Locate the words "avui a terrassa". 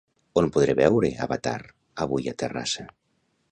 2.07-2.91